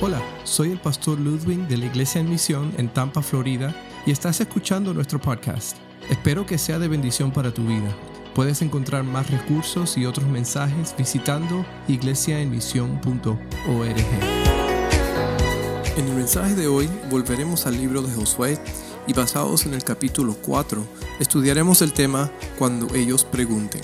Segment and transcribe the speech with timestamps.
[0.00, 3.74] Hola, soy el pastor Ludwig de la Iglesia en Misión en Tampa, Florida,
[4.06, 5.76] y estás escuchando nuestro podcast.
[6.08, 7.92] Espero que sea de bendición para tu vida.
[8.32, 13.96] Puedes encontrar más recursos y otros mensajes visitando iglesiaenmisión.org.
[15.96, 18.56] En el mensaje de hoy volveremos al libro de Josué
[19.08, 20.80] y basados en el capítulo 4
[21.18, 23.80] estudiaremos el tema Cuando ellos pregunten.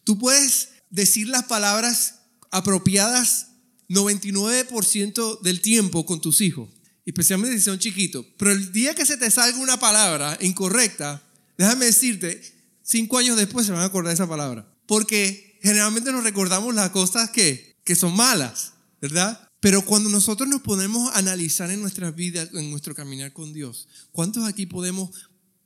[0.05, 2.21] Tú puedes decir las palabras
[2.51, 3.49] apropiadas
[3.91, 6.71] 99% del tiempo con tus hijos
[7.09, 8.25] especialmente si son chiquitos.
[8.37, 11.23] Pero el día que se te salga una palabra incorrecta,
[11.57, 12.41] déjame decirte,
[12.83, 14.71] cinco años después se van a acordar de esa palabra.
[14.87, 19.49] Porque generalmente nos recordamos las cosas que, que son malas, ¿verdad?
[19.61, 24.47] Pero cuando nosotros nos podemos analizar en nuestras vidas, en nuestro caminar con Dios, ¿cuántos
[24.47, 25.11] aquí podemos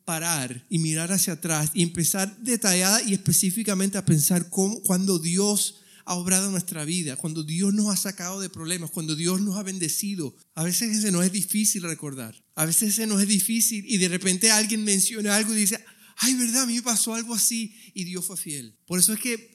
[0.05, 5.82] parar y mirar hacia atrás y empezar detallada y específicamente a pensar cómo, cuando Dios
[6.05, 9.63] ha obrado nuestra vida, cuando Dios nos ha sacado de problemas, cuando Dios nos ha
[9.63, 10.35] bendecido.
[10.55, 12.43] A veces ese no es difícil recordar.
[12.55, 15.83] A veces ese no es difícil y de repente alguien menciona algo y dice,
[16.17, 18.77] ay, verdad, a mí me pasó algo así y Dios fue fiel.
[18.87, 19.53] Por eso es que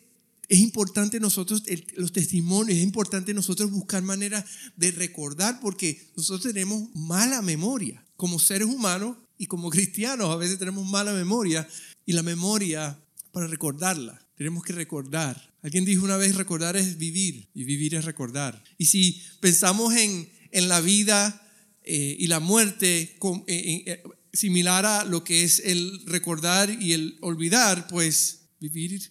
[0.49, 1.63] es importante nosotros,
[1.95, 8.05] los testimonios, es importante nosotros buscar maneras de recordar porque nosotros tenemos mala memoria.
[8.15, 11.67] Como seres humanos y como cristianos a veces tenemos mala memoria
[12.05, 12.99] y la memoria
[13.31, 14.26] para recordarla.
[14.37, 15.55] Tenemos que recordar.
[15.63, 18.63] Alguien dijo una vez, recordar es vivir y vivir es recordar.
[18.77, 21.41] Y si pensamos en, en la vida
[21.83, 27.17] eh, y la muerte eh, eh, similar a lo que es el recordar y el
[27.21, 29.01] olvidar, pues vivir,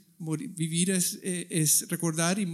[0.55, 2.47] vivir es, es recordar y,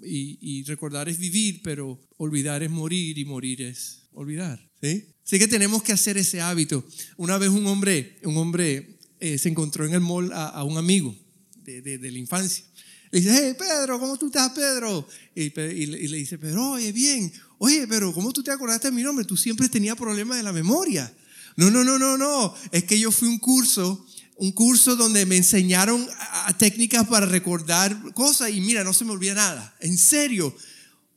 [0.00, 4.70] y, recordar es vivir, pero olvidar es morir y morir es olvidar.
[4.80, 5.06] ¿sí?
[5.26, 6.86] Así que tenemos que hacer ese hábito.
[7.16, 11.16] Una vez un hombre, un hombre se encontró en el mall a un amigo
[11.64, 12.64] de, la infancia.
[13.10, 15.06] Le dice, hey Pedro, ¿cómo tú estás, Pedro?
[15.34, 19.24] Y, le dice, Pedro, oye, bien, oye, pero ¿cómo tú te acordaste de mi nombre?
[19.24, 21.12] Tú siempre tenías problemas de la memoria.
[21.56, 22.54] No, no, no, no, no.
[22.70, 24.06] Es que yo fui un curso,
[24.36, 26.08] un curso donde me enseñaron
[26.56, 29.76] técnicas para recordar cosas y mira, no se me olvida nada.
[29.80, 30.56] En serio.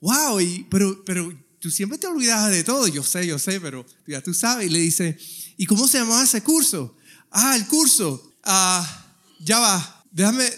[0.01, 2.87] Wow, y, pero, pero tú siempre te olvidabas de todo.
[2.87, 4.67] Yo sé, yo sé, pero ya tú sabes.
[4.67, 5.17] Y le dice,
[5.55, 6.97] ¿y cómo se llamaba ese curso?
[7.31, 8.33] Ah, el curso.
[8.43, 10.49] Ah, ya va déjame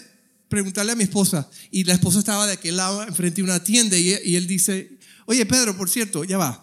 [0.48, 1.50] preguntarle a mi esposa.
[1.70, 5.44] Y la esposa estaba de aquel lado, enfrente de una tienda, y, él dice, oye
[5.44, 6.62] Pedro, por cierto, ya va,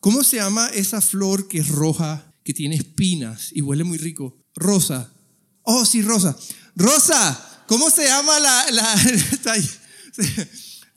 [0.00, 4.40] ¿cómo se llama esa flor que es roja, que tiene espinas y huele muy rico?
[4.54, 5.12] Rosa.
[5.62, 6.36] Oh, sí, Rosa.
[6.76, 8.70] Rosa, ¿cómo se llama la...
[8.70, 8.94] la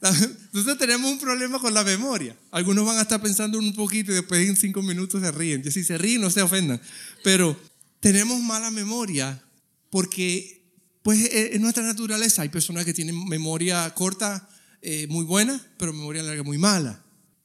[0.02, 2.38] entonces tenemos un problema con la memoria.
[2.52, 5.64] Algunos van a estar pensando un poquito y después en cinco minutos se ríen.
[5.66, 6.80] Y si se ríen, no se ofendan.
[7.24, 7.60] Pero
[8.00, 9.44] tenemos mala memoria
[9.90, 10.59] porque
[11.04, 14.50] pues eh, en nuestra naturaleza hay personas que tienen memoria corta
[14.82, 17.04] eh, muy buena, pero memoria larga muy mala.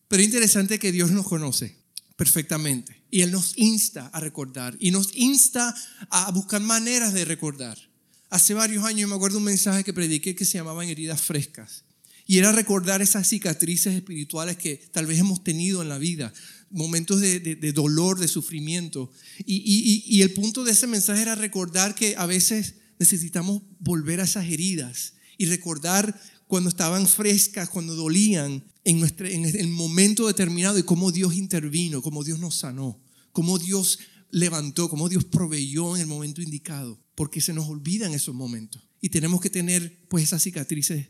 [0.09, 1.77] Pero es interesante que Dios nos conoce
[2.17, 5.75] perfectamente y Él nos insta a recordar y nos insta
[6.11, 7.79] a buscar maneras de recordar.
[8.31, 11.85] Hace varios años me acuerdo un mensaje que prediqué que se llamaban heridas frescas.
[12.27, 16.33] Y era recordar esas cicatrices espirituales que tal vez hemos tenido en la vida,
[16.71, 19.13] momentos de, dolor, de sufrimiento.
[19.45, 24.47] y, el punto de ese mensaje era recordar que a veces necesitamos volver a esas
[24.47, 30.83] heridas y recordar cuando estaban frescas, cuando dolían, en, nuestro, en el momento determinado y
[30.83, 33.01] cómo Dios intervino, cómo Dios nos sanó,
[33.33, 33.99] cómo Dios
[34.31, 39.11] levantó, cómo Dios proveyó en el momento indicado, porque se nos olvidan esos momentos y
[39.11, 41.09] tenemos que tener pues esas cicatrices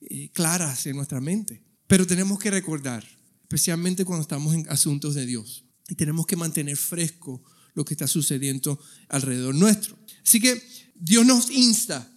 [0.00, 1.62] eh, claras en nuestra mente.
[1.86, 3.06] Pero tenemos que recordar,
[3.42, 7.42] especialmente cuando estamos en asuntos de Dios, y tenemos que mantener fresco
[7.74, 9.98] lo que está sucediendo alrededor nuestro.
[10.24, 10.62] Así que
[10.94, 12.10] Dios nos insta.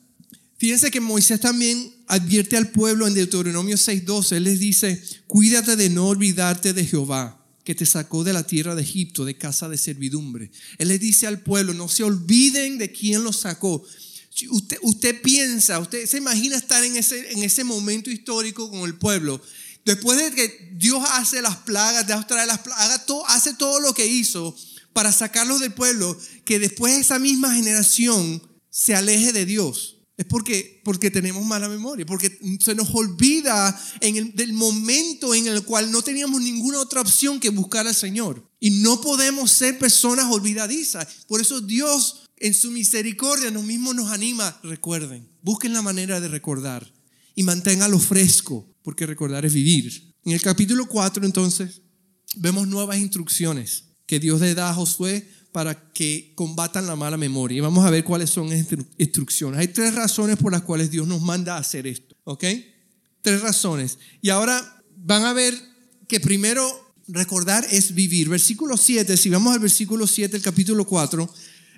[0.58, 4.38] Fíjense que Moisés también advierte al pueblo en Deuteronomio 6:12.
[4.38, 8.74] Él les dice, cuídate de no olvidarte de Jehová, que te sacó de la tierra
[8.74, 10.52] de Egipto, de casa de servidumbre.
[10.78, 13.84] Él les dice al pueblo, no se olviden de quién los sacó.
[14.50, 18.96] Usted, usted piensa, usted se imagina estar en ese, en ese momento histórico con el
[18.96, 19.42] pueblo.
[19.86, 24.06] Después de que Dios hace las plagas, Dios trae las plagas, hace todo lo que
[24.06, 24.56] hizo
[24.94, 28.42] para sacarlos del pueblo, que después esa misma generación
[28.78, 29.98] se aleje de Dios.
[30.18, 35.48] Es porque, porque tenemos mala memoria, porque se nos olvida en el, del momento en
[35.48, 38.48] el cual no teníamos ninguna otra opción que buscar al Señor.
[38.60, 41.08] Y no podemos ser personas olvidadizas.
[41.28, 44.60] Por eso Dios en su misericordia nos mismo nos anima.
[44.62, 46.92] Recuerden, busquen la manera de recordar
[47.34, 50.14] y manténgalo fresco, porque recordar es vivir.
[50.24, 51.82] En el capítulo 4 entonces
[52.36, 57.58] vemos nuevas instrucciones que Dios le da a Josué para que combatan la mala memoria.
[57.58, 59.60] Y vamos a ver cuáles son estas instrucciones.
[59.60, 62.16] Hay tres razones por las cuales Dios nos manda a hacer esto.
[62.24, 62.44] ¿Ok?
[63.22, 63.98] Tres razones.
[64.22, 65.54] Y ahora van a ver
[66.08, 68.30] que primero recordar es vivir.
[68.30, 71.30] Versículo 7, si vamos al versículo 7, el capítulo 4,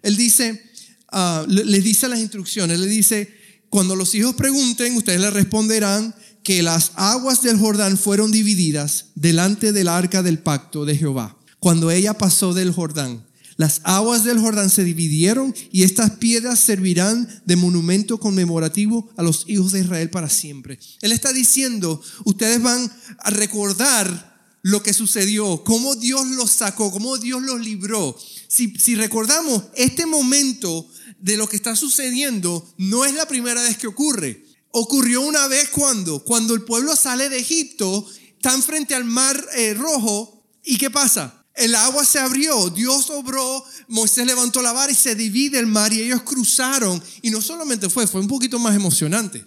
[0.01, 0.63] él dice,
[1.11, 3.33] uh, les dice las instrucciones, le dice,
[3.69, 9.71] cuando los hijos pregunten, ustedes le responderán que las aguas del Jordán fueron divididas delante
[9.71, 13.25] del arca del pacto de Jehová cuando ella pasó del Jordán.
[13.59, 19.43] Las aguas del Jordán se dividieron y estas piedras servirán de monumento conmemorativo a los
[19.49, 20.79] hijos de Israel para siempre.
[21.01, 27.17] Él está diciendo, ustedes van a recordar lo que sucedió, cómo Dios los sacó, cómo
[27.17, 28.17] Dios los libró.
[28.47, 30.87] Si, si recordamos, este momento
[31.19, 34.45] de lo que está sucediendo no es la primera vez que ocurre.
[34.71, 38.07] Ocurrió una vez cuando, cuando el pueblo sale de Egipto,
[38.37, 41.38] están frente al mar eh, rojo y ¿qué pasa?
[41.55, 45.91] El agua se abrió, Dios obró, Moisés levantó la vara y se divide el mar
[45.91, 47.01] y ellos cruzaron.
[47.21, 49.43] Y no solamente fue, fue un poquito más emocionante.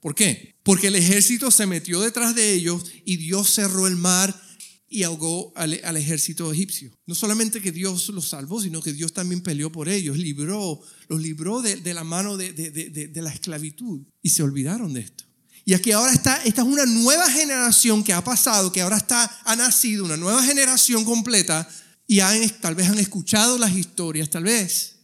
[0.00, 0.54] ¿Por qué?
[0.62, 4.38] Porque el ejército se metió detrás de ellos y Dios cerró el mar
[4.88, 6.92] y ahogó al, ejército egipcio.
[7.06, 11.20] No solamente que Dios los salvó, sino que Dios también peleó por ellos, libró, los
[11.20, 14.02] libró de, la mano de, de la esclavitud.
[14.22, 15.24] Y se olvidaron de esto.
[15.64, 19.30] Y aquí ahora está, esta es una nueva generación que ha pasado, que ahora está,
[19.44, 21.66] ha nacido, una nueva generación completa,
[22.06, 22.18] y
[22.60, 24.96] tal vez han escuchado las historias, tal vez,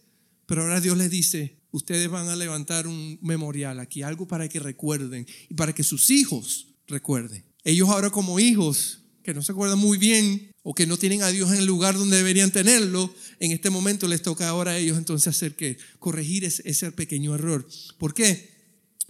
[0.45, 4.61] pero ahora Dios les dice, ustedes van a levantar un memorial aquí, algo para que
[4.61, 7.45] recuerden y para que sus hijos recuerden.
[7.65, 11.29] Ellos ahora como hijos, que no se acuerdan muy bien o que no tienen a
[11.29, 14.99] Dios en el lugar donde deberían tenerlo, en este momento les toca ahora a ellos
[14.99, 17.67] entonces hacer que corregir ese, ese pequeño error.
[17.99, 18.60] ¿Por qué?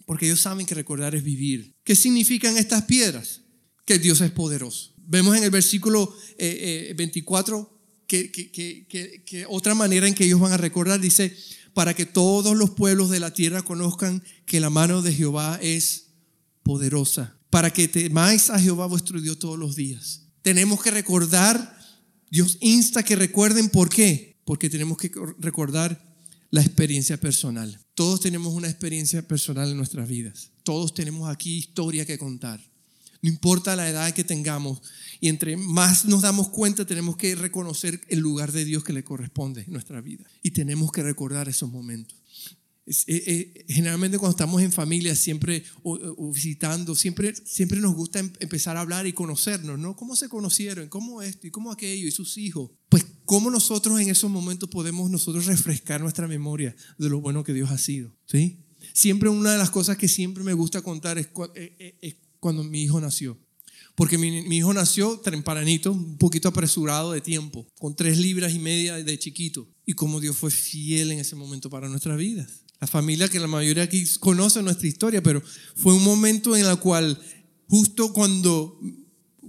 [0.07, 1.75] Porque ellos saben que recordar es vivir.
[1.85, 3.43] ¿Qué significan estas piedras?
[3.85, 4.95] Que Dios es poderoso.
[4.97, 10.57] Vemos en el versículo 24 eh, eh, que, otra manera en que ellos van a
[10.57, 11.37] recordar dice,
[11.75, 16.11] para que todos los pueblos de la tierra conozcan que la mano de Jehová es
[16.63, 20.29] poderosa, para que temáis a Jehová vuestro Dios todos los días.
[20.43, 21.79] Tenemos que recordar,
[22.31, 26.10] Dios insta que recuerden por qué, porque tenemos que recordar
[26.51, 27.79] la experiencia personal.
[27.95, 30.51] Todos tenemos una experiencia personal en nuestras vidas.
[30.63, 32.61] Todos tenemos aquí historia que contar.
[33.23, 34.81] No importa la edad que tengamos.
[35.21, 39.05] Y entre más nos damos cuenta, tenemos que reconocer el lugar de Dios que le
[39.05, 40.25] corresponde en nuestra vida.
[40.43, 42.20] Y tenemos que recordar esos momentos.
[43.07, 48.33] Eh, eh, generalmente cuando estamos en familia, siempre o, visitando, siempre, siempre nos gusta em,
[48.41, 49.95] empezar a hablar y conocernos, ¿no?
[49.95, 50.89] ¿Cómo se conocieron?
[50.89, 51.47] ¿Cómo esto?
[51.47, 52.09] ¿Y cómo aquello?
[52.09, 52.73] ¿Y sus hijos?
[52.89, 57.53] Pues cómo nosotros en esos momentos podemos nosotros refrescar nuestra memoria de lo bueno que
[57.53, 58.67] Dios ha sido, ¿sí?
[58.93, 63.01] Siempre una de las cosas que siempre me gusta contar es, eh, cuando mi hijo
[63.01, 63.39] nació.
[63.95, 68.59] Porque mi, mi, hijo nació tempranito, un poquito apresurado de tiempo, con tres libras y
[68.59, 69.69] media de chiquito.
[69.87, 73.47] Y cómo Dios fue fiel en ese momento para nuestras vidas la familia que la
[73.47, 75.43] mayoría aquí conoce nuestra historia, pero
[75.77, 77.21] fue un momento en el cual
[77.69, 78.81] justo cuando,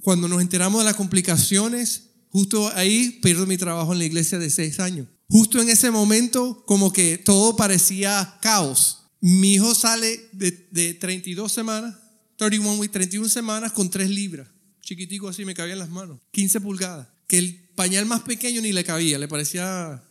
[0.01, 4.49] cuando nos enteramos de las complicaciones, justo ahí pierdo mi trabajo en la iglesia de
[4.49, 5.07] seis años.
[5.29, 8.97] Justo en ese momento como que todo parecía caos.
[9.21, 11.95] Mi hijo sale de, de 32 semanas,
[12.35, 14.49] 31 weeks, 31 semanas con 3 libras.
[14.81, 16.19] Chiquitico así, me cabía en las manos.
[16.31, 17.07] 15 pulgadas.
[17.27, 20.03] Que el pañal más pequeño ni le cabía, le parecía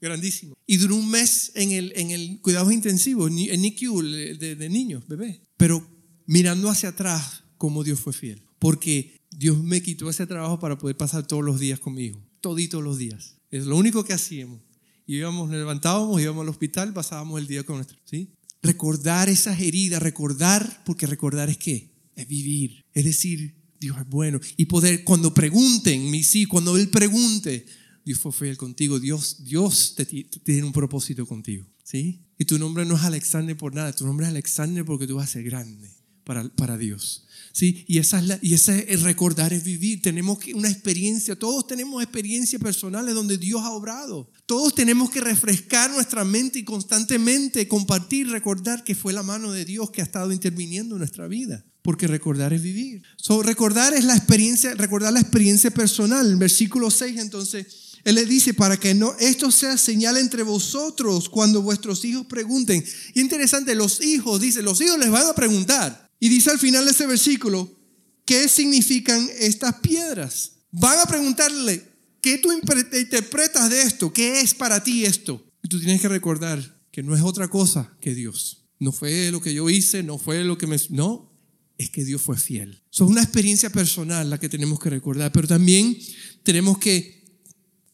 [0.00, 0.54] grandísimo.
[0.66, 5.06] Y duró un mes en el, en el cuidado intensivo, en NICU de, de niños,
[5.08, 5.42] bebé.
[5.56, 5.86] Pero
[6.26, 8.42] mirando hacia atrás cómo Dios fue fiel.
[8.58, 12.98] Porque Dios me quitó ese trabajo para poder pasar todos los días conmigo, toditos los
[12.98, 13.36] días.
[13.50, 14.60] Es lo único que hacíamos.
[15.06, 18.32] Íbamos, levantábamos, íbamos al hospital, pasábamos el día con nuestro, ¿sí?
[18.62, 21.90] Recordar esas heridas, recordar, porque recordar es qué?
[22.14, 22.84] Es vivir.
[22.92, 24.38] Es decir, Dios es bueno.
[24.56, 27.64] Y poder, cuando pregunten, mi sí, cuando Él pregunte,
[28.04, 31.66] Dios fue fiel contigo, Dios, Dios te, tiene un propósito contigo.
[31.84, 32.20] ¿sí?
[32.38, 35.28] Y tu nombre no es Alexander por nada, tu nombre es Alexander porque tú vas
[35.28, 35.90] a ser grande
[36.24, 37.26] para, para Dios.
[37.52, 37.84] ¿sí?
[37.88, 40.00] Y, esa es la, y ese es recordar, es vivir.
[40.00, 44.30] Tenemos una experiencia, todos tenemos experiencias personales donde Dios ha obrado.
[44.46, 49.64] Todos tenemos que refrescar nuestra mente y constantemente compartir, recordar que fue la mano de
[49.64, 51.64] Dios que ha estado interviniendo en nuestra vida.
[51.82, 53.02] Porque recordar es vivir.
[53.16, 56.30] So, recordar es la experiencia, recordar la experiencia personal.
[56.30, 61.28] En versículo 6 entonces él le dice, para que no, esto sea señal entre vosotros
[61.28, 62.84] cuando vuestros hijos pregunten.
[63.14, 66.10] Y interesante, los hijos, dice, los hijos les van a preguntar.
[66.18, 67.78] Y dice al final de ese versículo,
[68.24, 70.52] ¿qué significan estas piedras?
[70.70, 71.84] Van a preguntarle,
[72.20, 74.12] ¿qué tú interpretas de esto?
[74.12, 75.44] ¿Qué es para ti esto?
[75.62, 78.64] Y tú tienes que recordar que no es otra cosa que Dios.
[78.78, 80.76] No fue lo que yo hice, no fue lo que me...
[80.88, 81.30] No,
[81.76, 82.82] es que Dios fue fiel.
[82.92, 85.96] Es una experiencia personal la que tenemos que recordar, pero también
[86.42, 87.19] tenemos que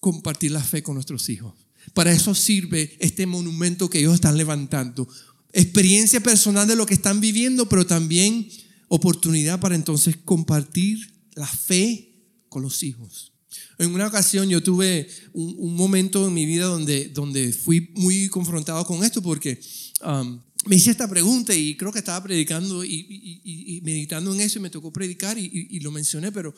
[0.06, 1.52] compartir la fe con nuestros hijos.
[1.92, 5.08] Para eso sirve este monumento que ellos están levantando.
[5.52, 8.48] Experiencia personal de lo que están viviendo, pero también
[8.86, 13.32] oportunidad para entonces compartir la fe con los hijos.
[13.80, 18.84] En una ocasión yo tuve un, momento en mi vida donde, donde fui muy confrontado
[18.84, 19.58] con esto porque
[20.04, 24.62] um, me hice esta pregunta y creo que estaba predicando y, meditando en eso y
[24.62, 26.54] me tocó predicar y lo mencioné, pero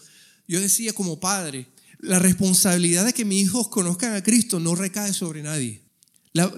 [0.47, 1.67] yo decía como padre,
[2.00, 5.83] la responsabilidad de que mis hijos conozcan a Cristo no recae sobre nadie.
[6.33, 6.52] La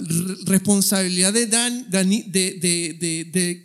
[0.44, 1.48] responsabilidad de,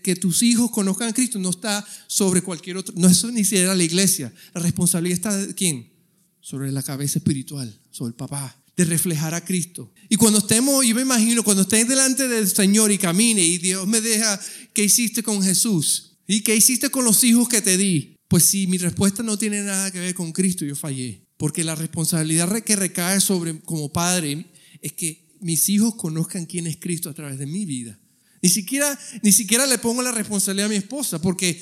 [0.04, 3.76] que tus hijos conozcan a Cristo no está sobre cualquier otro, no es ni siquiera
[3.76, 4.32] la iglesia.
[4.54, 5.92] La responsabilidad está de quién?
[6.40, 9.92] Sobre la cabeza espiritual, sobre el papá, de reflejar a Cristo.
[10.08, 13.88] Y cuando estemos, yo me imagino, cuando estés delante del Señor y camine y Dios
[13.88, 14.40] me deja,
[14.74, 16.18] ¿qué hiciste con Jesús?
[16.28, 18.16] ¿Y qué hiciste con los hijos que te di?
[18.28, 21.25] Pues si mi respuesta no tiene nada que ver con Cristo, yo fallé.
[21.38, 24.46] Porque la responsabilidad que recae sobre como padre
[24.82, 28.00] es que mis hijos conozcan quién es Cristo a través de mi vida.
[28.42, 31.62] Ni siquiera, ni siquiera le pongo la responsabilidad a mi esposa porque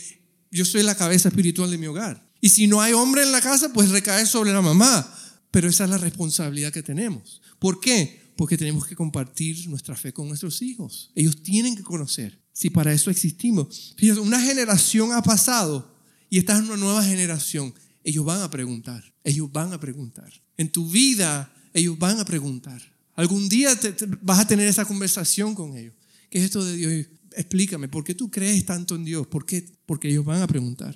[0.51, 2.31] yo soy la cabeza espiritual de mi hogar.
[2.41, 5.09] Y si no hay hombre en la casa, pues recae sobre la mamá.
[5.49, 7.41] Pero esa es la responsabilidad que tenemos.
[7.57, 8.33] ¿Por qué?
[8.35, 11.11] Porque tenemos que compartir nuestra fe con nuestros hijos.
[11.15, 12.41] Ellos tienen que conocer.
[12.51, 13.95] Si para eso existimos.
[13.97, 15.95] Fíjate, una generación ha pasado
[16.29, 20.31] y esta es una nueva generación ellos van a preguntar, ellos van a preguntar.
[20.57, 22.81] En tu vida, ellos van a preguntar.
[23.15, 23.77] Algún día
[24.21, 25.93] vas a tener esa conversación con ellos.
[26.29, 27.07] ¿Qué es esto de Dios?
[27.35, 29.27] Explícame, ¿por qué tú crees tanto en Dios?
[29.27, 29.65] ¿Por qué?
[29.85, 30.95] Porque ellos van a preguntar.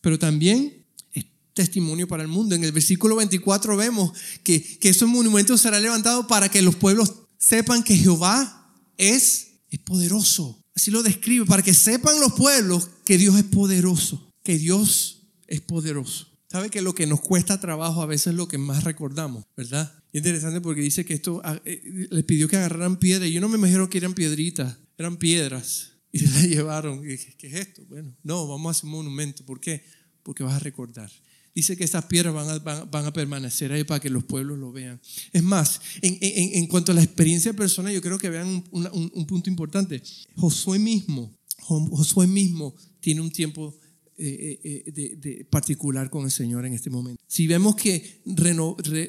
[0.00, 2.54] Pero también es testimonio para el mundo.
[2.54, 7.14] En el versículo 24 vemos que, que ese monumento será levantado para que los pueblos
[7.38, 10.60] sepan que Jehová es, es poderoso.
[10.76, 15.60] Así lo describe, para que sepan los pueblos que Dios es poderoso, que Dios es
[15.60, 16.33] poderoso.
[16.54, 19.92] ¿Sabe que lo que nos cuesta trabajo a veces es lo que más recordamos, verdad?
[20.12, 23.28] interesante porque dice que esto ah, eh, les pidió que agarraran piedras.
[23.28, 25.90] Yo no me imagino que eran piedritas, eran piedras.
[26.12, 27.02] Y se las llevaron.
[27.02, 27.84] ¿Qué, es esto?
[27.88, 29.44] Bueno, no, vamos a hacer un monumento.
[29.44, 29.82] ¿Por qué?
[30.22, 31.10] Porque vas a recordar.
[31.52, 34.70] Dice que estas piedras van a, van, a, permanecer ahí para que los pueblos lo
[34.70, 35.00] vean.
[35.32, 38.88] Es más, en, en, en cuanto a la experiencia personal, yo creo que vean un,
[38.92, 40.00] un, un punto importante.
[40.36, 43.76] Josué mismo, Josué mismo tiene un tiempo
[44.16, 47.22] eh, eh, eh, de, particular con el Señor en este momento.
[47.26, 48.22] Si vemos que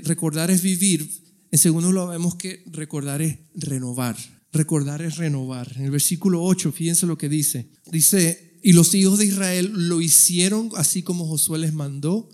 [0.04, 1.10] recordar es vivir,
[1.52, 4.16] en segundo lo vemos que recordar es renovar.
[4.52, 5.72] Recordar es renovar.
[5.76, 7.70] En el versículo 8, fíjense lo que dice.
[7.92, 12.30] Dice, y los hijos de Israel lo hicieron así como Josué les mandó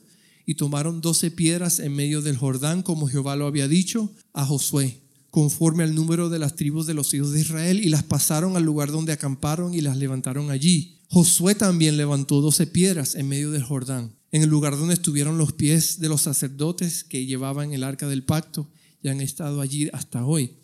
[0.46, 5.02] y tomaron doce piedras en medio del Jordán como Jehová lo había dicho a Josué
[5.32, 8.64] conforme al número de las tribus de los hijos de Israel y las pasaron al
[8.64, 11.01] lugar donde acamparon y las levantaron allí.
[11.12, 15.52] Josué también levantó doce piedras en medio del Jordán, en el lugar donde estuvieron los
[15.52, 18.70] pies de los sacerdotes que llevaban el arca del pacto
[19.04, 20.56] y han estado allí hasta hoy.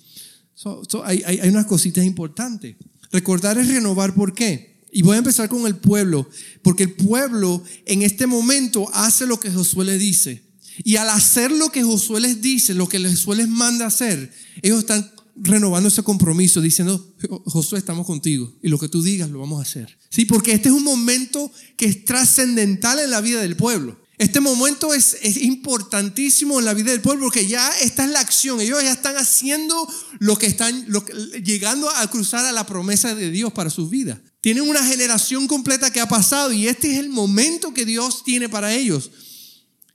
[1.03, 2.77] hay, hay, unas cositas importantes.
[3.11, 4.85] Recordar es renovar, ¿por qué?
[4.89, 6.29] Y voy a empezar con el pueblo,
[6.61, 10.43] porque el pueblo en este momento hace lo que Josué le dice.
[10.81, 14.79] Y al hacer lo que Josué les dice, lo que Josué les manda hacer, ellos
[14.79, 17.15] están renovando ese compromiso, diciendo,
[17.45, 19.97] Josué, estamos contigo y lo que tú digas lo vamos a hacer.
[20.09, 23.99] Sí, porque este es un momento que es trascendental en la vida del pueblo.
[24.17, 28.19] Este momento es, es, importantísimo en la vida del pueblo porque ya esta es la
[28.19, 28.59] acción.
[28.59, 30.87] Ellos ya están haciendo lo que están,
[31.43, 34.17] llegando a cruzar a la promesa de Dios para sus vidas.
[34.41, 38.49] Tienen una generación completa que ha pasado y este es el momento que Dios tiene
[38.49, 39.11] para ellos.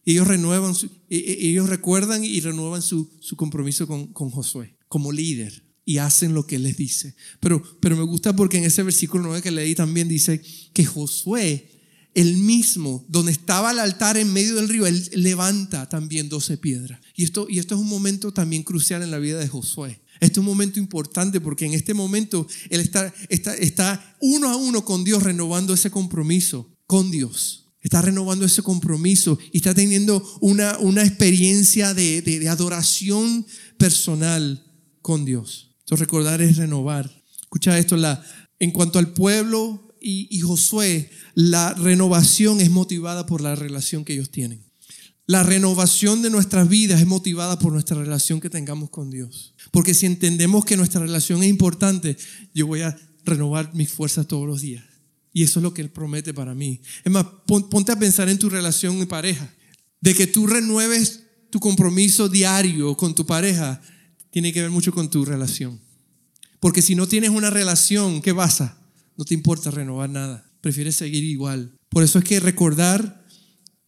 [0.04, 0.74] Ellos renuevan,
[1.10, 5.96] e, e, ellos recuerdan y renuevan su, su compromiso con, con, Josué como líder y
[5.96, 7.16] hacen lo que les dice.
[7.40, 10.42] Pero, pero me gusta porque en ese versículo 9 que leí también dice
[10.74, 11.70] que Josué,
[12.12, 17.00] el mismo, donde estaba el altar en medio del río, él levanta también 12 piedras.
[17.16, 20.02] Y esto, y esto es un momento también crucial en la vida de Josué.
[20.20, 24.56] Este es un momento importante porque en este momento él está, está, está uno a
[24.56, 27.72] uno con Dios renovando ese compromiso con Dios.
[27.80, 33.46] Está renovando ese compromiso y está teniendo una, una experiencia de, de, adoración
[33.78, 34.71] personal
[35.02, 35.74] con Dios.
[35.80, 37.10] Entonces recordar es renovar.
[37.40, 38.24] Escucha esto, la,
[38.58, 44.14] en cuanto al pueblo y, y Josué, la renovación es motivada por la relación que
[44.14, 44.64] ellos tienen.
[45.26, 49.54] La renovación de nuestras vidas es motivada por nuestra relación que tengamos con Dios.
[49.70, 52.16] Porque si entendemos que nuestra relación es importante,
[52.54, 54.84] yo voy a renovar mis fuerzas todos los días.
[55.32, 56.80] Y eso es lo que Él promete para mí.
[57.04, 59.48] Es más, ponte a pensar en tu relación de pareja.
[60.00, 63.80] De que tú renueves tu compromiso diario con tu pareja,
[64.32, 65.78] tiene que ver mucho con tu relación.
[66.58, 68.78] Porque si no tienes una relación, ¿qué pasa?
[69.16, 70.50] No te importa renovar nada.
[70.62, 71.76] Prefieres seguir igual.
[71.90, 73.26] Por eso es que recordar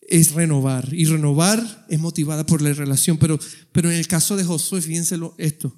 [0.02, 0.92] es renovar.
[0.92, 3.16] Y renovar es motivada por la relación.
[3.16, 3.38] Pero,
[3.72, 5.74] pero en el caso de Josué, fíjense esto.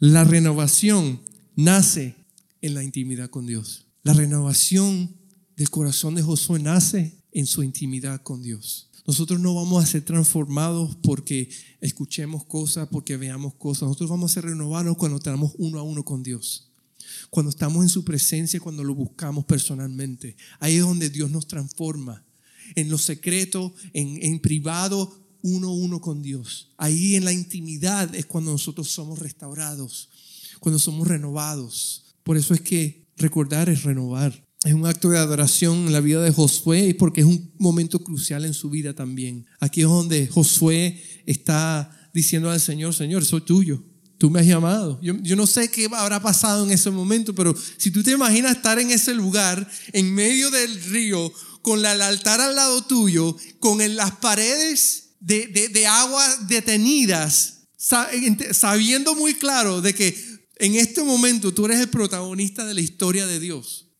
[0.00, 1.22] La renovación
[1.54, 2.16] nace
[2.60, 3.86] en la intimidad con Dios.
[4.02, 5.16] La renovación
[5.56, 8.88] del corazón de Josué nace en su intimidad con Dios.
[9.06, 11.48] Nosotros no vamos a ser transformados porque
[11.80, 13.82] escuchemos cosas, porque veamos cosas.
[13.82, 16.70] Nosotros vamos a ser renovados cuando estamos uno a uno con Dios.
[17.30, 20.36] Cuando estamos en su presencia, cuando lo buscamos personalmente.
[20.60, 22.24] Ahí es donde Dios nos transforma.
[22.76, 26.72] En lo secreto, en, en privado, uno a uno con Dios.
[26.76, 30.08] Ahí en la intimidad es cuando nosotros somos restaurados,
[30.60, 32.14] cuando somos renovados.
[32.22, 34.46] Por eso es que recordar es renovar.
[34.64, 37.98] Es un acto de adoración en la vida de Josué y porque es un momento
[38.02, 39.44] crucial en su vida también.
[39.58, 43.82] Aquí es donde Josué está diciendo al Señor, Señor, soy tuyo.
[44.18, 45.00] Tú me has llamado.
[45.02, 48.78] Yo, no sé qué habrá pasado en ese momento, pero si tú te imaginas estar
[48.78, 54.12] en ese lugar, en medio del río, con el altar al lado tuyo, con las
[54.12, 60.16] paredes de, de, de agua detenidas, sabiendo muy claro de que
[60.58, 63.91] en este momento tú eres el protagonista de la historia de Dios.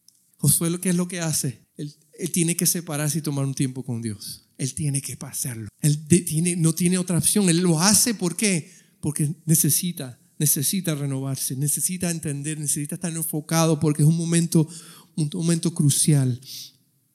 [0.43, 1.69] Josué, ¿qué es lo que hace?
[1.77, 1.95] Él,
[2.33, 4.49] tiene que separarse y tomar un tiempo con Dios.
[4.59, 5.69] Él tiene que pasarlo.
[5.81, 7.49] Él tiene, no tiene otra opción.
[7.49, 8.73] Él lo hace ¿por qué?
[9.01, 14.69] Porque necesita, necesita renovarse, necesita entender, necesita estar enfocado porque es un momento,
[15.15, 16.41] un momento crucial.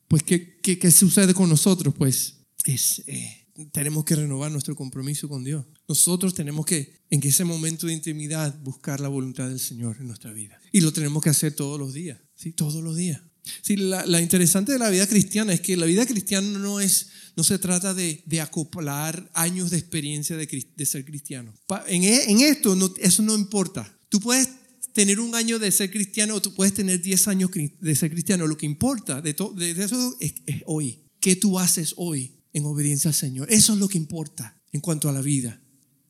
[0.08, 1.94] Pues, ¿qué, qué, sucede con nosotros?
[1.98, 5.66] Pues es, eh, tenemos que renovar nuestro compromiso con Dios.
[5.86, 10.32] Nosotros tenemos que, en ese momento de intimidad, buscar la voluntad del Señor en nuestra
[10.32, 10.62] vida.
[10.72, 12.54] Y lo tenemos que hacer todos los días, ¿sí?
[12.54, 13.22] Todos los días.
[13.62, 17.44] Sí, la, interesante de la vida cristiana es que la vida cristiana no, es, no
[17.44, 21.54] se trata de, de acoplar años de experiencia de, de ser cristiano.
[21.88, 23.98] En, e, en esto, no, eso no importa.
[24.08, 24.50] Tú puedes
[24.94, 28.48] tener un año de ser cristiano o tú puedes tener 10 años de ser cristiano.
[28.48, 31.04] Lo que importa de, de eso es, es hoy.
[31.20, 32.38] ¿Qué tú haces hoy?
[32.58, 33.52] en obediencia al Señor.
[33.52, 35.62] Eso es lo que importa en cuanto a la vida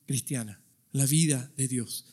[0.05, 0.61] cristiana,
[0.93, 2.05] la vida de Dios.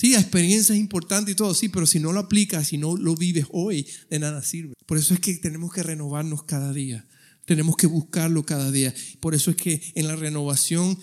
[0.00, 2.96] Sí, la experiencia es importante y todo, sí, pero si no lo aplicas, si no
[2.96, 4.74] lo vives hoy, de nada sirve.
[4.86, 7.06] Por eso es que tenemos que renovarnos cada día.
[7.44, 8.94] Tenemos que buscarlo cada día.
[9.20, 10.98] Por eso es que en la renovación,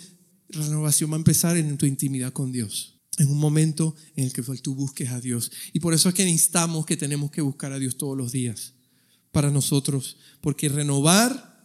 [0.48, 2.98] la renovación va a empezar en tu intimidad con Dios.
[3.18, 5.52] En un momento en el que tú busques a Dios.
[5.72, 8.74] Y por eso es que instamos que tenemos que buscar a Dios todos los días
[9.30, 10.16] para nosotros.
[10.40, 11.58] Porque renovar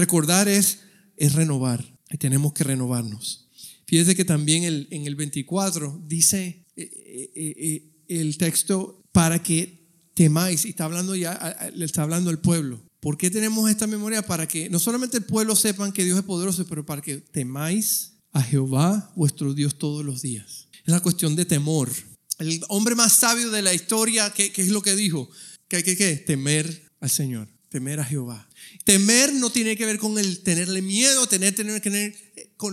[0.00, 0.78] Recordar es,
[1.18, 3.50] es renovar y tenemos que renovarnos.
[3.86, 9.80] Fíjese que también el, en el 24 dice el texto para que
[10.14, 12.82] temáis, y está hablando ya, le está hablando al pueblo.
[13.00, 14.22] ¿Por qué tenemos esta memoria?
[14.22, 18.12] Para que no solamente el pueblo sepan que Dios es poderoso, pero para que temáis
[18.32, 20.68] a Jehová vuestro Dios todos los días.
[20.84, 21.90] Es la cuestión de temor.
[22.38, 25.30] El hombre más sabio de la historia, ¿qué, es lo que dijo?
[25.68, 28.48] Que hay que temer al Señor, temer a Jehová.
[28.84, 32.14] Temer no tiene que ver con el tenerle miedo, tener, tener, tener,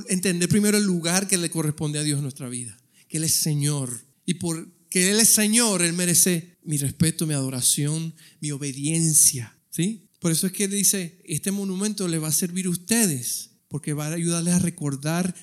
[0.10, 2.78] entender primero el lugar que le corresponde a Dios en nuestra vida,
[3.08, 4.06] que Él es Señor.
[4.26, 9.58] Y porque Él es Señor, Él merece mi respeto, mi adoración, mi obediencia.
[9.70, 10.08] ¿sí?
[10.20, 14.08] Por eso es que dice, este monumento le va a servir a ustedes, porque va
[14.08, 15.36] a ayudarles a recordar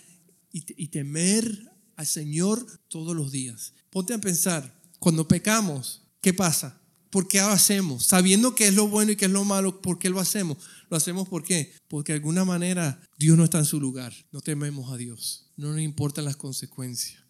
[0.53, 3.75] y, temer al Señor todos los días.
[3.91, 6.81] Ponte a pensar, cuando pecamos, ¿qué pasa?
[7.11, 8.07] ¿Por qué lo hacemos?
[8.07, 10.59] Sabiendo qué es lo bueno y qué es lo malo, ¿por qué lo hacemos?
[10.91, 11.73] Lo hacemos ¿por?
[11.89, 14.13] Porque de alguna manera Dios no está en su lugar.
[14.33, 15.51] No tememos a Dios.
[15.57, 17.24] No nos importan las consecuencias.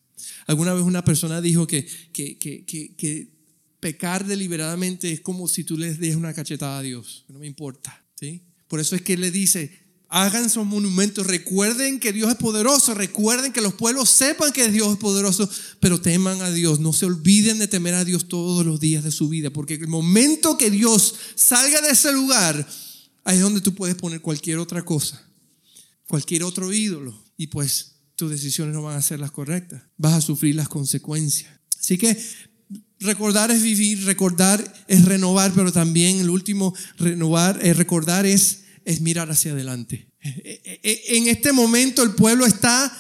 [0.47, 3.35] Alguna vez una persona dijo que, que, que, que
[3.81, 7.25] pecar deliberadamente es como si tú les des una cachetada a Dios.
[7.29, 8.05] No me importa.
[8.19, 8.43] ¿sí?
[8.69, 12.95] Por eso es que Él le dice, hagan sus monumentos, recuerden que Dios es poderoso,
[12.95, 15.51] recuerden que los pueblos sepan que Dios es poderoso,
[15.81, 19.11] pero teman a Dios, no se olviden de temer a Dios todos los días de
[19.11, 22.67] su vida, porque el momento que Dios salga de ese lugar,
[23.25, 25.23] ahí es donde tú puedes poner cualquier otra cosa,
[26.07, 30.21] cualquier otro ídolo, y pues tus decisiones no van a ser las correctas, vas a
[30.21, 31.51] sufrir las consecuencias.
[31.79, 32.17] Así que
[33.01, 39.01] recordar es vivir, recordar es renovar, pero también el último renovar, eh, recordar es es
[39.01, 40.09] mirar hacia adelante.
[40.21, 42.97] E, e, e, en este momento el pueblo está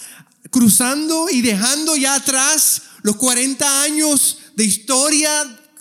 [0.51, 5.31] cruzando y dejando ya atrás los 40 años de historia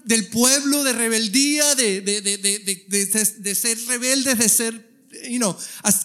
[0.06, 4.93] del pueblo, de rebeldía, de, de, ser rebeldes, de ser,
[5.30, 5.56] you know,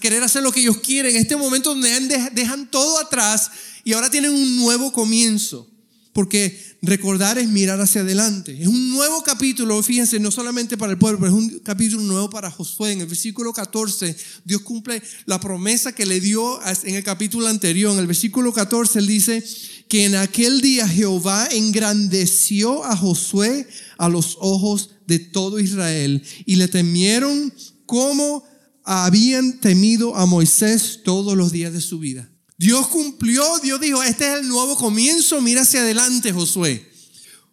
[0.01, 1.15] querer hacer lo que ellos quieren.
[1.15, 1.89] En este momento donde
[2.33, 3.51] dejan todo atrás
[3.85, 5.69] y ahora tienen un nuevo comienzo.
[6.13, 8.61] Porque recordar es mirar hacia adelante.
[8.61, 12.29] Es un nuevo capítulo, fíjense, no solamente para el pueblo, pero es un capítulo nuevo
[12.29, 12.93] para Josué.
[12.93, 17.93] En el versículo 14, Dios cumple la promesa que le dio en el capítulo anterior.
[17.93, 19.45] En el versículo 14, él dice
[19.89, 26.57] que en aquel día Jehová engrandeció a Josué a los ojos de todo Israel y
[26.57, 27.53] le temieron
[27.87, 28.45] como
[28.91, 32.33] habían temido a Moisés todos los días de su vida.
[32.57, 36.89] Dios cumplió, Dios dijo, este es el nuevo comienzo, mira hacia adelante, Josué.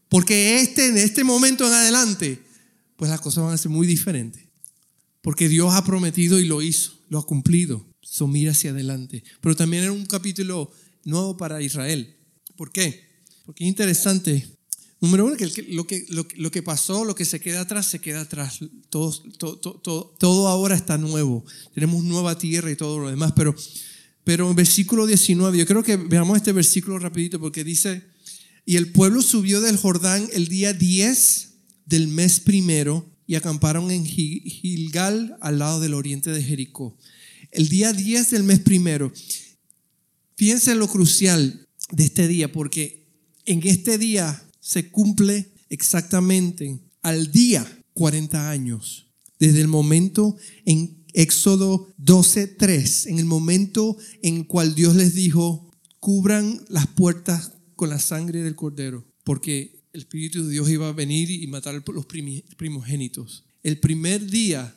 [0.08, 2.42] Porque este, en este momento en adelante,
[2.96, 4.46] pues las cosas van a ser muy diferentes.
[5.22, 7.86] Porque Dios ha prometido y lo hizo, lo ha cumplido.
[8.02, 9.24] So mira hacia adelante.
[9.42, 10.72] Pero también era un capítulo
[11.04, 12.16] nuevo para Israel.
[12.56, 13.04] ¿Por qué?
[13.46, 14.55] Porque es interesante.
[15.06, 18.22] Número uno, que lo que, lo, que pasó, lo que se queda atrás, se queda
[18.22, 18.60] atrás.
[18.90, 21.46] Todo, ahora está nuevo.
[21.74, 23.34] Tenemos nueva tierra y todo lo demás.
[23.36, 23.56] Pero
[24.26, 28.02] pero en versículo 19, yo creo que veamos este versículo rapidito porque dice,
[28.66, 31.50] y el pueblo subió del Jordán el día 10
[31.86, 36.98] del mes primero y acamparon en Gilgal al lado del oriente de Jericó.
[37.52, 39.14] El día 10 del mes primero.
[40.36, 43.06] Fíjense lo crucial de este día porque
[43.46, 49.06] en este día se cumple exactamente al día 40 años
[49.38, 56.66] desde el momento en Éxodo 12:3, en el momento en cual Dios les dijo, cubran
[56.68, 61.30] las puertas con la sangre del cordero, porque el Espíritu de Dios iba a venir
[61.30, 62.06] y matar los
[62.58, 63.46] primogénitos.
[63.62, 64.76] El primer día,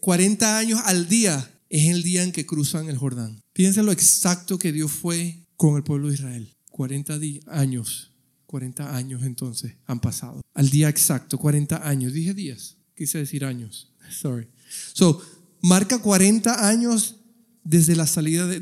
[0.00, 3.40] 40 años al día, es el día en que cruzan el Jordán.
[3.54, 6.56] Fíjense lo exacto que Dios fue con el pueblo de Israel.
[6.70, 8.12] 40 años,
[8.48, 10.40] 40 años entonces han pasado.
[10.54, 12.14] Al día exacto, 40 años.
[12.14, 13.92] Dije días, quise decir años.
[14.10, 14.48] Sorry.
[14.94, 15.20] So,
[15.60, 17.16] marca 40 años
[17.62, 18.58] desde la salida de,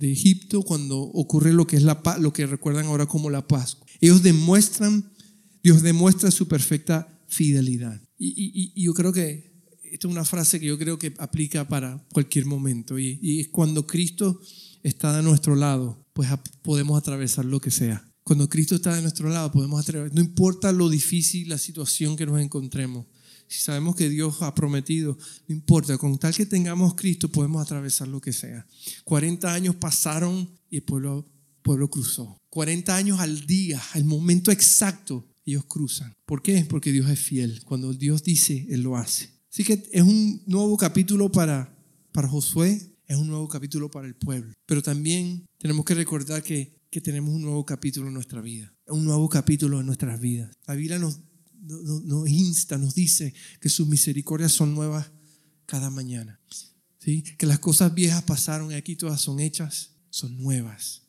[0.00, 3.86] Egipto cuando ocurre lo que es la lo que recuerdan ahora como la Pascua.
[4.00, 5.12] Ellos demuestran,
[5.62, 8.00] Dios demuestra su perfecta fidelidad.
[8.18, 12.46] Y, yo creo que esta es una frase que yo creo que aplica para cualquier
[12.46, 12.98] momento.
[12.98, 14.40] Y, y cuando Cristo
[14.82, 16.30] está de nuestro lado, pues
[16.62, 18.11] podemos atravesar lo que sea.
[18.24, 22.26] Cuando Cristo está de nuestro lado, podemos atravesar, no importa lo difícil, la situación que
[22.26, 23.06] nos encontremos,
[23.52, 28.08] si sabemos que Dios ha prometido, no importa, con tal que tengamos Cristo podemos atravesar
[28.08, 28.66] lo que sea.
[29.04, 31.28] 40 años pasaron y el pueblo,
[31.60, 32.38] pueblo cruzó.
[32.48, 36.14] 40 años al día, al momento exacto, ellos cruzan.
[36.24, 36.64] ¿Por qué?
[36.64, 37.62] Porque Dios es fiel.
[37.64, 39.30] Cuando Dios dice, Él lo hace.
[39.52, 41.76] Así que es un nuevo capítulo para,
[42.12, 44.54] para Josué, es un nuevo capítulo para el pueblo.
[44.64, 49.06] Pero también tenemos que recordar que, que tenemos un nuevo capítulo en nuestra vida, un
[49.06, 50.54] nuevo capítulo en nuestras vidas.
[50.66, 55.10] La Biblia nos insta, nos dice que sus misericordias son nuevas
[55.64, 56.38] cada mañana.
[56.98, 57.22] ¿Sí?
[57.38, 61.04] Que las cosas viejas pasaron y aquí todas son hechas, son nuevas.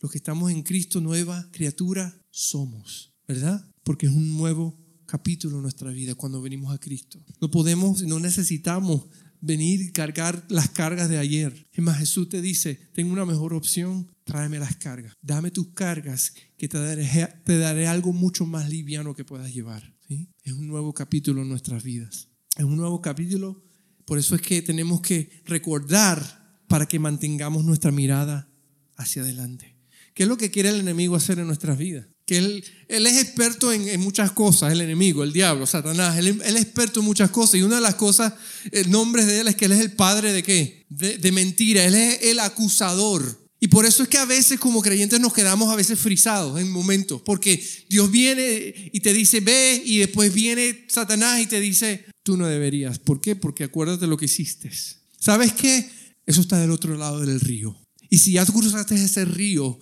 [0.00, 3.68] Los que estamos en Cristo, nueva criatura, somos, ¿verdad?
[3.82, 7.20] Porque es un nuevo capítulo en nuestra vida cuando venimos a Cristo.
[7.40, 9.06] No podemos, no necesitamos
[9.46, 11.66] venir y cargar las cargas de ayer.
[11.72, 15.14] Es más, Jesús te dice, tengo una mejor opción, tráeme las cargas.
[15.22, 19.94] Dame tus cargas que te daré, algo mucho más liviano que puedas llevar.
[20.42, 22.28] Es un nuevo capítulo en nuestras vidas.
[22.56, 23.62] Es un nuevo capítulo,
[24.04, 28.50] por eso es que tenemos que recordar para que mantengamos nuestra mirada
[28.96, 29.76] hacia adelante.
[30.14, 32.08] ¿Qué es lo que quiere el enemigo hacer en nuestras vidas?
[32.26, 36.18] Que él, él es experto en, muchas cosas, el enemigo, el diablo, Satanás.
[36.18, 37.54] Él, es experto en muchas cosas.
[37.56, 38.34] Y una de las cosas,
[38.72, 40.84] el nombre de él es que él es el padre de qué?
[40.88, 41.84] De, de mentira.
[41.84, 43.46] Él es el acusador.
[43.58, 46.70] Y por eso es que a veces como creyentes nos quedamos a veces frisados en
[46.70, 52.04] momentos, porque Dios viene y te dice, ve, y después viene Satanás y te dice,
[52.22, 52.98] tú no deberías.
[52.98, 53.34] ¿Por qué?
[53.34, 54.70] Porque acuérdate lo que hiciste.
[55.18, 55.88] ¿Sabes qué?
[56.26, 57.76] Eso está del otro lado del río.
[58.10, 59.78] Y si ya cruzaste ese río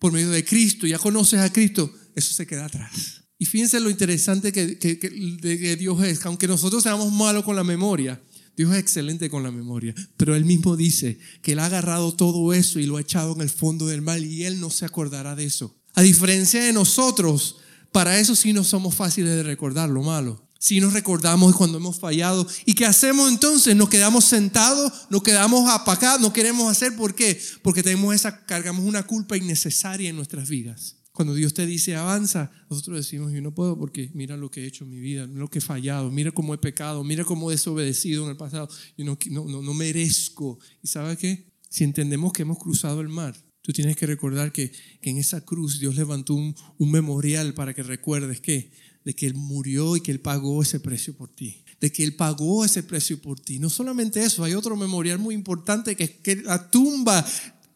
[0.00, 3.22] por medio de Cristo, ya conoces a Cristo, eso se queda atrás.
[3.38, 8.20] Y fíjense lo interesante que, que, Dios es, aunque nosotros seamos malos con la memoria,
[8.56, 12.52] Dios es excelente con la memoria, pero Él mismo dice que Él ha agarrado todo
[12.52, 15.36] eso y lo ha echado en el fondo del mal y Él no se acordará
[15.36, 15.78] de eso.
[15.94, 17.56] A diferencia de nosotros,
[17.92, 20.49] para eso sí no somos fáciles de recordar lo malo.
[20.62, 22.46] Si nos recordamos cuando hemos fallado.
[22.66, 23.74] ¿Y qué hacemos entonces?
[23.74, 26.94] Nos quedamos sentados, nos quedamos apacados, no queremos hacer.
[26.94, 27.40] ¿Por qué?
[27.62, 30.96] Porque tenemos esa, cargamos una culpa innecesaria en nuestras vidas.
[31.12, 34.66] Cuando Dios te dice avanza, nosotros decimos yo no puedo porque mira lo que he
[34.66, 37.54] hecho en mi vida, lo que he fallado, mira cómo he pecado, mira cómo he
[37.54, 38.68] desobedecido en el pasado,
[38.98, 40.58] yo no, no, no merezco.
[40.82, 41.54] ¿Y sabes qué?
[41.70, 45.42] Si entendemos que hemos cruzado el mar, tú tienes que recordar que, que en esa
[45.42, 48.70] cruz Dios levantó un, un memorial para que recuerdes que
[49.04, 51.64] de que Él murió y que Él pagó ese precio por ti.
[51.80, 53.58] De que Él pagó ese precio por ti.
[53.58, 57.24] No solamente eso, hay otro memorial muy importante que es que la tumba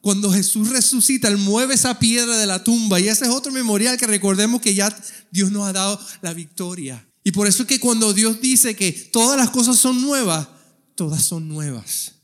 [0.04, 3.00] cuando Jesús resucita, Él mueve esa piedra de la tumba.
[3.00, 4.94] Y ese es otro memorial que recordemos que ya
[5.30, 7.08] Dios nos ha dado la victoria.
[7.24, 10.46] Y por eso es que cuando Dios dice que todas las cosas son nuevas,
[10.94, 12.16] todas son nuevas.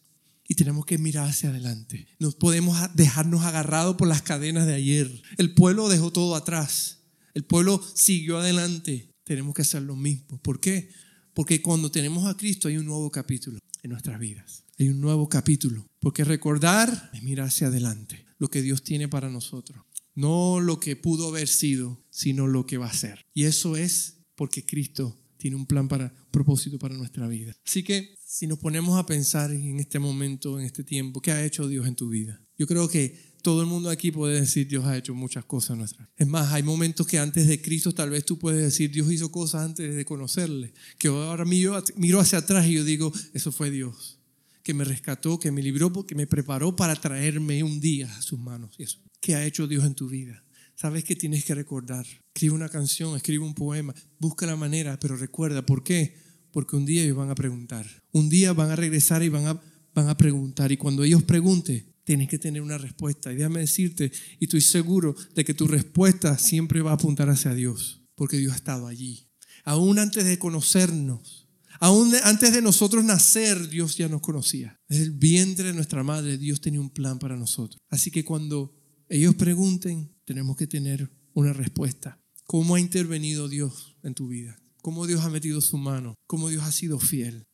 [0.46, 2.06] Y tenemos que mirar hacia adelante.
[2.18, 5.22] No podemos dejarnos agarrados por las cadenas de ayer.
[5.38, 6.98] El pueblo dejó todo atrás.
[7.34, 9.10] El pueblo siguió adelante.
[9.24, 10.40] Tenemos que hacer lo mismo.
[10.42, 10.90] ¿Por qué?
[11.34, 14.64] Porque cuando tenemos a Cristo hay un nuevo capítulo en nuestras vidas.
[14.78, 15.86] Hay un nuevo capítulo.
[16.00, 18.26] Porque recordar es mirar hacia adelante.
[18.38, 19.84] Lo que Dios tiene para nosotros.
[20.14, 23.26] No lo que pudo haber sido, sino lo que va a ser.
[23.32, 27.54] Y eso es porque Cristo tiene un plan para propósito para nuestra vida.
[27.64, 31.44] Así que si nos ponemos a pensar en este momento, en este tiempo, ¿qué ha
[31.44, 32.42] hecho Dios en tu vida?
[32.58, 36.08] Yo creo que todo el mundo aquí puede decir Dios ha hecho muchas cosas nuestras.
[36.16, 39.30] Es más, hay momentos que antes de Cristo tal vez tú puedes decir Dios hizo
[39.30, 43.70] cosas antes de conocerle, que ahora miro, miro hacia atrás y yo digo, eso fue
[43.70, 44.18] Dios,
[44.62, 48.38] que me rescató, que me libró, que me preparó para traerme un día a sus
[48.38, 48.74] manos.
[48.78, 50.44] Y eso, ¿qué ha hecho Dios en tu vida?
[50.74, 52.06] Sabes que tienes que recordar.
[52.34, 56.16] Escribe una canción, escribe un poema, busca la manera, pero recuerda, ¿por qué?
[56.52, 57.86] Porque un día ellos van a preguntar.
[58.12, 59.60] Un día van a regresar y van a,
[59.94, 60.72] van a preguntar.
[60.72, 63.30] Y cuando ellos pregunten, tienes que tener una respuesta.
[63.30, 67.54] Y déjame decirte, y estoy seguro de que tu respuesta siempre va a apuntar hacia
[67.54, 69.30] Dios, porque Dios ha estado allí.
[69.62, 71.46] Aún antes de conocernos,
[71.78, 74.76] aún antes de nosotros nacer, Dios ya nos conocía.
[74.88, 77.80] Desde el vientre de nuestra madre, Dios tenía un plan para nosotros.
[77.88, 78.74] Así que cuando
[79.08, 82.20] ellos pregunten, tenemos que tener una respuesta.
[82.44, 84.60] ¿Cómo ha intervenido Dios en tu vida?
[84.82, 86.16] ¿Cómo Dios ha metido su mano?
[86.26, 87.44] ¿Cómo Dios ha sido fiel?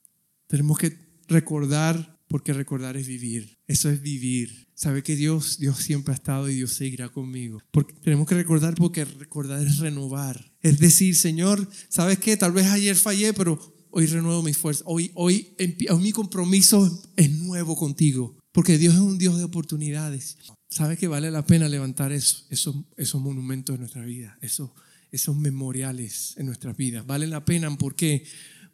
[0.46, 0.96] Tenemos que
[1.28, 3.58] recordar porque recordar es vivir.
[3.66, 4.68] Eso es vivir.
[4.74, 7.60] Sabe que Dios, Dios siempre ha estado y Dios seguirá conmigo.
[7.70, 10.52] Porque tenemos que recordar porque recordar es renovar.
[10.60, 12.36] Es decir, Señor, ¿sabes qué?
[12.36, 13.58] Tal vez ayer fallé, pero
[13.90, 14.82] hoy renuevo mi fuerza.
[14.86, 15.54] Hoy, hoy,
[15.88, 18.38] hoy mi compromiso es nuevo contigo.
[18.52, 20.38] Porque Dios es un Dios de oportunidades.
[20.68, 24.38] ¿Sabes que vale la pena levantar eso, esos, esos monumentos en nuestra vida?
[24.40, 24.70] Esos,
[25.12, 27.06] esos memoriales en nuestras vidas.
[27.06, 27.74] Vale la pena.
[27.76, 28.24] ¿Por qué?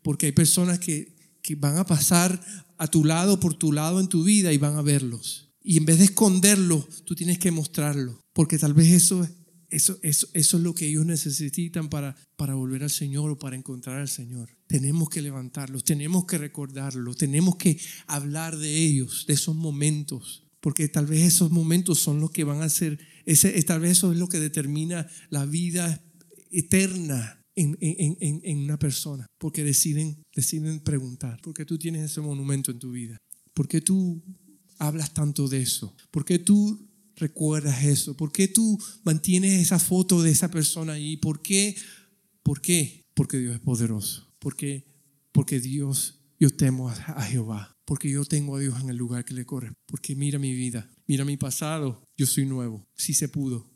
[0.02, 2.40] Porque hay personas que que van a pasar
[2.78, 5.50] a tu lado, por tu lado en tu vida y van a verlos.
[5.62, 9.28] Y en vez de esconderlos, tú tienes que mostrarlo, porque tal vez eso,
[9.68, 13.56] eso, eso, eso es lo que ellos necesitan para, para volver al Señor o para
[13.56, 14.50] encontrar al Señor.
[14.66, 20.88] Tenemos que levantarlos, tenemos que recordarlos, tenemos que hablar de ellos, de esos momentos, porque
[20.88, 24.18] tal vez esos momentos son los que van a ser, ese, tal vez eso es
[24.18, 26.02] lo que determina la vida
[26.50, 32.20] eterna en, en, en, una persona, porque deciden, deciden preguntar, ¿por qué tú tienes ese
[32.20, 33.18] monumento en tu vida?
[33.52, 34.22] ¿Por qué tú
[34.78, 35.94] hablas tanto de eso?
[36.10, 38.16] ¿Por qué tú recuerdas eso?
[38.16, 41.16] ¿Por qué tú mantienes esa foto de esa persona ahí?
[41.16, 41.76] ¿Por qué?
[42.42, 43.02] ¿Por qué?
[43.14, 44.34] Porque Dios es poderoso.
[44.38, 44.86] Porque,
[45.32, 47.76] porque Dios, yo temo a Jehová.
[47.84, 49.72] Porque yo tengo a Dios en el lugar que le corre.
[49.86, 52.04] Porque mira mi vida, mira mi pasado.
[52.16, 52.88] Yo soy nuevo.
[52.96, 53.70] Si se pudo.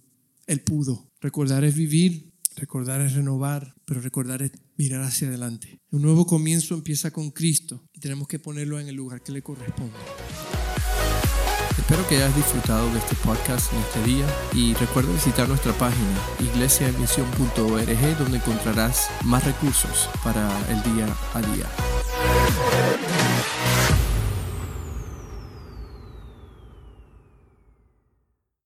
[0.47, 1.11] Él pudo.
[1.21, 5.79] Recordar es vivir Recordar es renovar, pero recordar es mirar hacia adelante.
[5.91, 9.43] Un nuevo comienzo empieza con Cristo y tenemos que ponerlo en el lugar que le
[9.43, 9.93] corresponde.
[11.79, 16.19] Espero que hayas disfrutado de este podcast en este día y recuerda visitar nuestra página
[16.41, 22.76] iglesiaemisión.org donde encontrarás más recursos para el día a día.